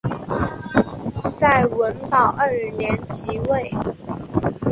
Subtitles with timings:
[1.37, 3.71] 在文保二年即位。